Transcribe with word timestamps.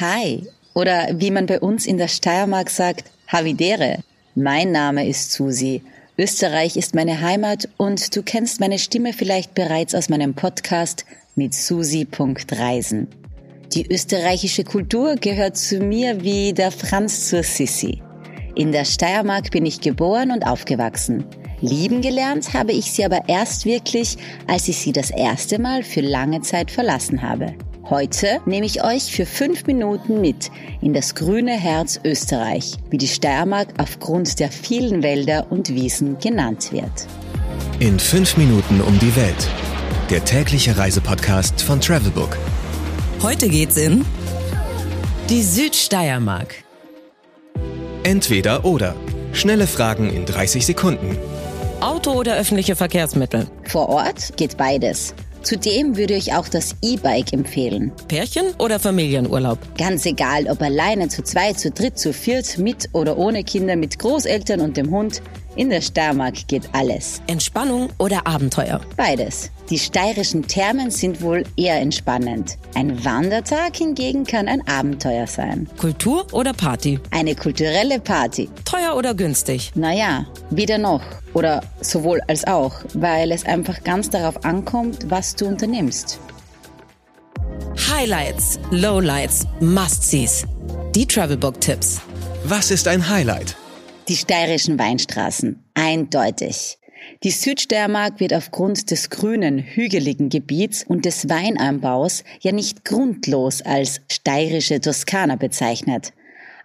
Hi 0.00 0.46
oder 0.72 1.08
wie 1.12 1.30
man 1.30 1.44
bei 1.44 1.60
uns 1.60 1.84
in 1.84 1.98
der 1.98 2.08
Steiermark 2.08 2.70
sagt, 2.70 3.10
Havidere. 3.28 3.98
Mein 4.34 4.72
Name 4.72 5.06
ist 5.06 5.32
Susi. 5.32 5.82
Österreich 6.16 6.78
ist 6.78 6.94
meine 6.94 7.20
Heimat 7.20 7.68
und 7.76 8.16
du 8.16 8.22
kennst 8.22 8.60
meine 8.60 8.78
Stimme 8.78 9.12
vielleicht 9.12 9.54
bereits 9.54 9.94
aus 9.94 10.08
meinem 10.08 10.32
Podcast 10.32 11.04
mit 11.34 11.52
Susi.reisen. 11.52 13.08
Die 13.74 13.86
österreichische 13.92 14.64
Kultur 14.64 15.16
gehört 15.16 15.58
zu 15.58 15.80
mir 15.80 16.22
wie 16.22 16.54
der 16.54 16.70
Franz 16.70 17.28
zur 17.28 17.42
Sissi. 17.42 18.00
In 18.54 18.72
der 18.72 18.86
Steiermark 18.86 19.50
bin 19.50 19.66
ich 19.66 19.82
geboren 19.82 20.30
und 20.30 20.46
aufgewachsen. 20.46 21.26
Lieben 21.60 22.00
gelernt 22.00 22.54
habe 22.54 22.72
ich 22.72 22.90
sie 22.90 23.04
aber 23.04 23.28
erst 23.28 23.66
wirklich, 23.66 24.16
als 24.46 24.66
ich 24.66 24.78
sie 24.78 24.92
das 24.92 25.10
erste 25.10 25.60
Mal 25.60 25.82
für 25.82 26.00
lange 26.00 26.40
Zeit 26.40 26.70
verlassen 26.70 27.20
habe. 27.20 27.54
Heute 27.90 28.40
nehme 28.46 28.66
ich 28.66 28.84
euch 28.84 29.10
für 29.10 29.26
fünf 29.26 29.66
Minuten 29.66 30.20
mit 30.20 30.52
in 30.80 30.94
das 30.94 31.16
grüne 31.16 31.58
Herz 31.58 31.98
Österreich, 32.04 32.74
wie 32.88 32.98
die 32.98 33.08
Steiermark 33.08 33.66
aufgrund 33.78 34.38
der 34.38 34.52
vielen 34.52 35.02
Wälder 35.02 35.48
und 35.50 35.70
Wiesen 35.70 36.16
genannt 36.20 36.70
wird. 36.70 37.08
In 37.80 37.98
fünf 37.98 38.36
Minuten 38.36 38.80
um 38.80 38.96
die 39.00 39.16
Welt. 39.16 39.48
Der 40.08 40.24
tägliche 40.24 40.78
Reisepodcast 40.78 41.62
von 41.62 41.80
Travelbook. 41.80 42.38
Heute 43.22 43.48
geht's 43.48 43.76
in 43.76 44.04
die 45.28 45.42
Südsteiermark. 45.42 46.62
Entweder 48.04 48.64
oder. 48.64 48.94
Schnelle 49.32 49.66
Fragen 49.66 50.10
in 50.10 50.26
30 50.26 50.64
Sekunden. 50.64 51.18
Auto 51.80 52.12
oder 52.12 52.36
öffentliche 52.36 52.76
Verkehrsmittel? 52.76 53.48
Vor 53.64 53.88
Ort 53.88 54.36
geht 54.36 54.56
beides. 54.56 55.12
Zudem 55.42 55.96
würde 55.96 56.14
ich 56.14 56.32
auch 56.34 56.48
das 56.48 56.76
E-Bike 56.82 57.32
empfehlen. 57.32 57.92
Pärchen 58.08 58.46
oder 58.58 58.78
Familienurlaub? 58.78 59.58
Ganz 59.78 60.04
egal, 60.06 60.46
ob 60.48 60.60
alleine, 60.62 61.08
zu 61.08 61.22
zweit, 61.22 61.58
zu 61.58 61.70
dritt, 61.70 61.98
zu 61.98 62.12
viert, 62.12 62.58
mit 62.58 62.88
oder 62.92 63.16
ohne 63.16 63.44
Kinder, 63.44 63.76
mit 63.76 63.98
Großeltern 63.98 64.60
und 64.60 64.76
dem 64.76 64.90
Hund. 64.90 65.22
In 65.56 65.68
der 65.68 65.80
Steiermark 65.80 66.46
geht 66.46 66.68
alles. 66.72 67.20
Entspannung 67.26 67.88
oder 67.98 68.26
Abenteuer? 68.26 68.80
Beides. 68.96 69.50
Die 69.68 69.78
steirischen 69.78 70.46
Thermen 70.46 70.90
sind 70.90 71.22
wohl 71.22 71.44
eher 71.56 71.80
entspannend. 71.80 72.56
Ein 72.74 73.04
Wandertag 73.04 73.76
hingegen 73.76 74.24
kann 74.24 74.46
ein 74.48 74.66
Abenteuer 74.68 75.26
sein. 75.26 75.68
Kultur 75.76 76.26
oder 76.32 76.52
Party? 76.52 77.00
Eine 77.10 77.34
kulturelle 77.34 77.98
Party. 77.98 78.48
Teuer 78.64 78.96
oder 78.96 79.14
günstig? 79.14 79.72
Naja, 79.74 80.26
weder 80.50 80.78
noch. 80.78 81.02
Oder 81.34 81.62
sowohl 81.80 82.20
als 82.26 82.46
auch, 82.46 82.82
weil 82.94 83.32
es 83.32 83.46
einfach 83.46 83.84
ganz 83.84 84.10
darauf 84.10 84.44
ankommt, 84.44 85.10
was 85.10 85.36
du 85.36 85.46
unternimmst. 85.46 86.18
Highlights, 87.88 88.58
Lowlights, 88.70 89.46
Must-Sees. 89.60 90.46
Die 90.94 91.06
Travelbook-Tipps. 91.06 92.00
Was 92.44 92.70
ist 92.70 92.88
ein 92.88 93.08
Highlight? 93.08 93.56
Die 94.08 94.16
steirischen 94.16 94.78
Weinstraßen. 94.78 95.62
Eindeutig. 95.74 96.78
Die 97.22 97.30
Südsteiermark 97.30 98.18
wird 98.18 98.32
aufgrund 98.32 98.90
des 98.90 99.10
grünen, 99.10 99.58
hügeligen 99.58 100.30
Gebiets 100.30 100.84
und 100.84 101.04
des 101.04 101.28
Weinanbaus 101.28 102.24
ja 102.40 102.52
nicht 102.52 102.84
grundlos 102.84 103.62
als 103.62 104.00
steirische 104.10 104.80
Toskana 104.80 105.36
bezeichnet. 105.36 106.12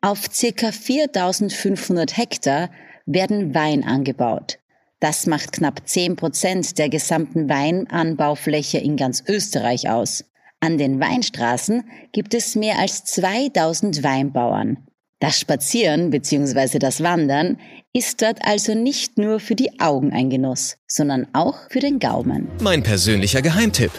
Auf 0.00 0.24
circa 0.32 0.72
4500 0.72 2.16
Hektar 2.16 2.70
werden 3.12 3.54
Wein 3.54 3.84
angebaut. 3.84 4.58
Das 5.00 5.26
macht 5.26 5.52
knapp 5.52 5.88
10 5.88 6.16
Prozent 6.16 6.78
der 6.78 6.88
gesamten 6.88 7.48
Weinanbaufläche 7.48 8.78
in 8.78 8.96
ganz 8.96 9.24
Österreich 9.26 9.88
aus. 9.88 10.24
An 10.60 10.76
den 10.76 11.00
Weinstraßen 11.00 11.84
gibt 12.12 12.34
es 12.34 12.54
mehr 12.54 12.78
als 12.78 13.04
2000 13.04 14.02
Weinbauern. 14.02 14.76
Das 15.18 15.40
Spazieren 15.40 16.10
bzw. 16.10 16.78
das 16.78 17.02
Wandern 17.02 17.58
ist 17.92 18.22
dort 18.22 18.38
also 18.46 18.74
nicht 18.74 19.18
nur 19.18 19.40
für 19.40 19.54
die 19.54 19.80
Augen 19.80 20.12
ein 20.12 20.30
Genuss, 20.30 20.76
sondern 20.86 21.26
auch 21.32 21.56
für 21.70 21.80
den 21.80 21.98
Gaumen. 21.98 22.48
Mein 22.60 22.82
persönlicher 22.82 23.42
Geheimtipp. 23.42 23.90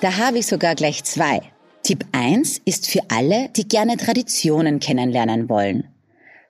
Da 0.00 0.16
habe 0.16 0.38
ich 0.38 0.46
sogar 0.46 0.74
gleich 0.74 1.04
zwei. 1.04 1.40
Tipp 1.82 2.04
1 2.12 2.60
ist 2.64 2.88
für 2.88 3.00
alle, 3.08 3.48
die 3.56 3.66
gerne 3.66 3.96
Traditionen 3.96 4.80
kennenlernen 4.80 5.48
wollen. 5.48 5.91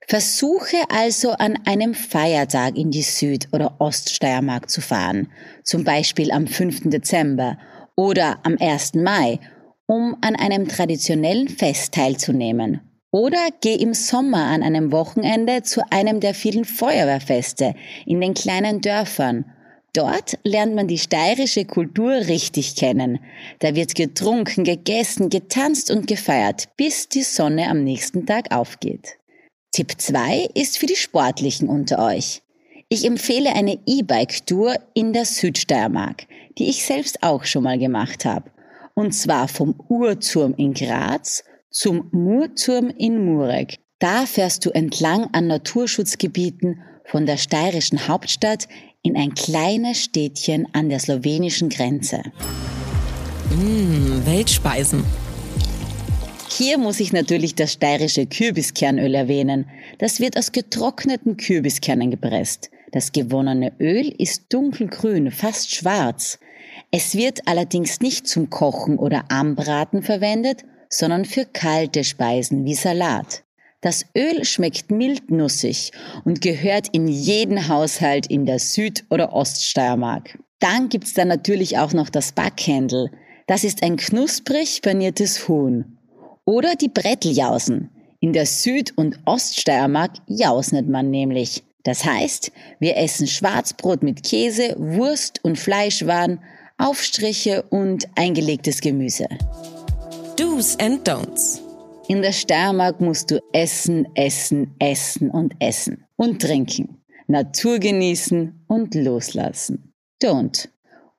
Versuche 0.09 0.77
also 0.89 1.31
an 1.33 1.59
einem 1.65 1.95
Feiertag 1.95 2.77
in 2.77 2.91
die 2.91 3.03
Süd- 3.03 3.49
oder 3.53 3.77
Oststeiermark 3.79 4.69
zu 4.69 4.81
fahren, 4.81 5.29
zum 5.63 5.85
Beispiel 5.85 6.33
am 6.33 6.47
5. 6.47 6.91
Dezember 6.91 7.59
oder 7.97 8.39
am 8.43 8.57
1. 8.59 8.95
Mai, 8.95 9.39
um 9.87 10.17
an 10.21 10.37
einem 10.37 10.69
traditionellen 10.69 11.49
Fest 11.49 11.95
teilzunehmen 11.95 12.81
oder 13.13 13.49
geh 13.61 13.75
im 13.75 13.95
Sommer 13.95 14.47
an 14.47 14.63
einem 14.63 14.91
Wochenende 14.91 15.63
zu 15.63 15.83
einem 15.91 16.19
der 16.19 16.35
vielen 16.35 16.65
Feuerwehrfeste 16.65 17.75
in 18.07 18.21
den 18.21 18.35
kleinen 18.35 18.81
Dörfern. 18.81 19.45
Dort 19.93 20.39
lernt 20.43 20.75
man 20.75 20.89
die 20.89 20.99
steirische 20.99 21.67
Kultur 21.67 22.13
richtig 22.13 22.77
kennen. 22.77 23.21
Da 23.59 23.75
wird 23.75 23.95
getrunken, 23.95 24.65
gegessen, 24.65 25.29
getanzt 25.29 25.91
und 25.91 26.07
gefeiert, 26.07 26.69
bis 26.79 27.11
die 27.11 27.23
Sonne 27.23 27.69
am 27.69 27.85
nächsten 27.85 28.25
Tag 28.25 28.51
aufgeht. 28.51 29.19
Tipp 29.73 29.95
2 29.97 30.51
ist 30.53 30.77
für 30.77 30.85
die 30.85 30.97
Sportlichen 30.97 31.71
unter 31.71 32.05
euch. 32.05 32.43
Ich 32.91 33.07
empfehle 33.07 33.55
eine 33.55 33.79
E-Bike-Tour 33.87 34.77
in 34.93 35.15
der 35.15 35.25
Südsteiermark, 35.25 36.27
die 36.59 36.69
ich 36.69 36.85
selbst 36.85 37.23
auch 37.23 37.47
schon 37.47 37.63
mal 37.63 37.79
gemacht 37.79 38.27
habe. 38.27 38.51
Und 38.93 39.13
zwar 39.13 39.49
vom 39.49 39.75
Uhrturm 39.89 40.53
in 40.59 40.75
Graz 40.75 41.43
zum 41.71 42.11
Murturm 42.13 42.93
in 42.99 43.25
Murek. 43.25 43.79
Da 43.99 44.27
fährst 44.27 44.67
du 44.67 44.71
entlang 44.71 45.31
an 45.33 45.47
Naturschutzgebieten 45.47 46.83
von 47.07 47.25
der 47.25 47.39
steirischen 47.39 48.07
Hauptstadt 48.07 48.69
in 49.01 49.17
ein 49.17 49.33
kleines 49.35 50.03
Städtchen 50.03 50.69
an 50.75 50.91
der 50.91 50.99
slowenischen 50.99 51.71
Grenze. 51.71 52.21
Mmh, 53.57 54.27
Weltspeisen. 54.27 55.03
Hier 56.59 56.77
muss 56.77 57.01
ich 57.01 57.15
natürlich 57.15 57.55
das 57.55 57.73
steirische 57.73 58.27
Kürbiskernöl 58.27 59.15
erwähnen. 59.15 59.71
Das 59.99 60.21
wird 60.21 60.37
aus 60.37 60.53
getrockneten 60.53 61.39
Kürbiskernen 61.39 62.11
gepresst. 62.11 62.71
Das 62.91 63.13
gewonnene 63.13 63.73
Öl 63.81 64.15
ist 64.19 64.53
dunkelgrün, 64.53 65.31
fast 65.31 65.75
schwarz. 65.75 66.39
Es 66.91 67.15
wird 67.15 67.49
allerdings 67.49 68.01
nicht 68.01 68.29
zum 68.29 68.51
Kochen 68.51 68.99
oder 68.99 69.31
Anbraten 69.31 70.03
verwendet, 70.03 70.65
sondern 70.91 71.25
für 71.25 71.47
kalte 71.47 72.05
Speisen 72.05 72.67
wie 72.67 72.75
Salat. 72.75 73.45
Das 73.81 74.05
Öl 74.15 74.45
schmeckt 74.45 74.91
mild 74.91 75.31
nussig 75.31 75.93
und 76.27 76.43
gehört 76.43 76.89
in 76.93 77.09
jeden 77.09 77.69
Haushalt 77.69 78.27
in 78.27 78.45
der 78.45 78.59
Süd- 78.59 79.05
oder 79.09 79.33
Oststeiermark. 79.33 80.39
Dann 80.59 80.91
gibt's 80.91 81.15
da 81.15 81.25
natürlich 81.25 81.79
auch 81.79 81.95
noch 81.95 82.11
das 82.11 82.33
Backhändel. 82.33 83.11
Das 83.47 83.65
ist 83.65 83.83
ein 83.83 83.97
knusprig 83.97 84.83
paniertes 84.83 85.49
Huhn. 85.49 85.97
Oder 86.45 86.75
die 86.75 86.89
Bretteljausen. 86.89 87.91
In 88.21 88.33
der 88.33 88.47
Süd- 88.47 88.93
und 88.97 89.19
Oststeiermark 89.27 90.13
jausnet 90.27 90.89
man 90.89 91.11
nämlich. 91.11 91.63
Das 91.85 92.05
heißt, 92.05 92.53
wir 92.79 92.97
essen 92.97 93.27
Schwarzbrot 93.27 94.03
mit 94.03 94.23
Käse, 94.23 94.75
Wurst 94.79 95.41
und 95.45 95.59
Fleischwaren, 95.59 96.41
Aufstriche 96.79 97.63
und 97.71 98.07
eingelegtes 98.17 98.81
Gemüse. 98.81 99.29
Do's 100.37 100.77
and 100.81 101.09
Don'ts. 101.09 101.61
In 102.09 102.23
der 102.23 102.33
Steiermark 102.33 103.01
musst 103.01 103.31
du 103.31 103.41
essen, 103.53 104.09
essen, 104.15 104.75
essen 104.79 105.31
und 105.31 105.55
essen 105.61 106.05
und 106.17 106.43
trinken. 106.43 107.03
Natur 107.29 107.79
genießen 107.79 108.65
und 108.67 108.95
loslassen. 108.95 109.93
Don't. 110.23 110.69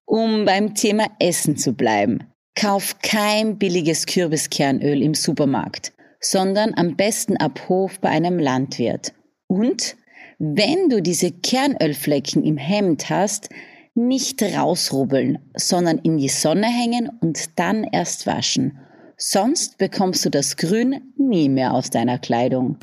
Um 0.05 0.45
beim 0.45 0.75
Thema 0.75 1.07
Essen 1.19 1.57
zu 1.57 1.73
bleiben. 1.73 2.32
Kauf 2.55 2.99
kein 3.01 3.57
billiges 3.57 4.05
Kürbiskernöl 4.05 5.01
im 5.01 5.13
Supermarkt, 5.13 5.91
sondern 6.19 6.73
am 6.75 6.95
besten 6.95 7.37
ab 7.37 7.67
Hof 7.67 7.99
bei 7.99 8.09
einem 8.09 8.39
Landwirt. 8.39 9.13
Und 9.47 9.95
wenn 10.39 10.89
du 10.89 11.01
diese 11.01 11.31
Kernölflecken 11.31 12.43
im 12.43 12.57
Hemd 12.57 13.09
hast, 13.09 13.49
nicht 13.95 14.41
rausrubbeln, 14.41 15.39
sondern 15.55 15.99
in 15.99 16.17
die 16.17 16.29
Sonne 16.29 16.67
hängen 16.67 17.09
und 17.21 17.59
dann 17.59 17.83
erst 17.83 18.25
waschen 18.25 18.79
Sonst 19.17 19.77
bekommst 19.77 20.25
du 20.25 20.29
das 20.29 20.57
Grün 20.57 21.13
nie 21.17 21.47
mehr 21.47 21.73
aus 21.73 21.89
deiner 21.89 22.17
Kleidung. 22.17 22.77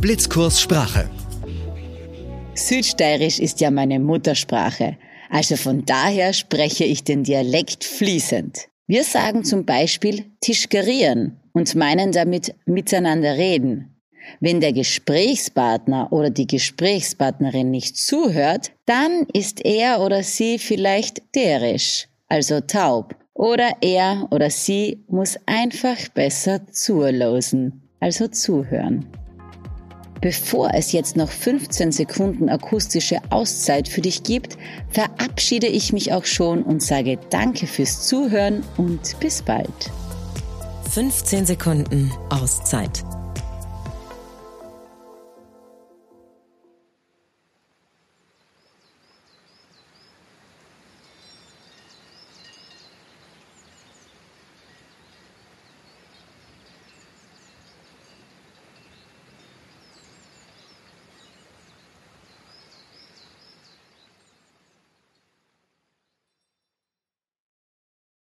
Blitzkurs 0.00 0.60
Sprache. 0.60 1.10
Südsteirisch 2.54 3.40
ist 3.40 3.60
ja 3.60 3.70
meine 3.70 3.98
Muttersprache, 3.98 4.96
also 5.30 5.56
von 5.56 5.84
daher 5.84 6.32
spreche 6.32 6.84
ich 6.84 7.04
den 7.04 7.24
Dialekt 7.24 7.84
fließend. 7.84 8.68
Wir 8.86 9.04
sagen 9.04 9.44
zum 9.44 9.64
Beispiel 9.64 10.26
Tischgerieren 10.40 11.40
und 11.52 11.74
meinen 11.74 12.12
damit 12.12 12.54
miteinander 12.66 13.36
reden. 13.36 13.94
Wenn 14.40 14.60
der 14.60 14.72
Gesprächspartner 14.72 16.12
oder 16.12 16.30
die 16.30 16.46
Gesprächspartnerin 16.46 17.70
nicht 17.70 17.96
zuhört, 17.96 18.72
dann 18.86 19.26
ist 19.32 19.64
er 19.64 20.00
oder 20.00 20.22
sie 20.22 20.58
vielleicht 20.58 21.22
derisch, 21.34 22.08
also 22.28 22.60
taub 22.60 23.16
Oder 23.34 23.72
er 23.80 24.28
oder 24.30 24.48
sie 24.48 25.04
muss 25.08 25.38
einfach 25.46 26.08
besser 26.14 26.66
zulosen, 26.68 27.82
also 28.00 28.28
zuhören. 28.28 29.06
Bevor 30.20 30.72
es 30.72 30.92
jetzt 30.92 31.16
noch 31.16 31.30
15 31.30 31.92
Sekunden 31.92 32.48
akustische 32.48 33.18
Auszeit 33.30 33.88
für 33.88 34.00
dich 34.00 34.22
gibt, 34.22 34.56
verabschiede 34.90 35.66
ich 35.66 35.92
mich 35.92 36.12
auch 36.12 36.24
schon 36.24 36.62
und 36.62 36.82
sage 36.82 37.18
Danke 37.30 37.66
fürs 37.66 38.06
Zuhören 38.06 38.62
und 38.76 39.18
bis 39.20 39.42
bald. 39.42 39.90
15 40.90 41.46
Sekunden 41.46 42.12
Auszeit 42.30 43.04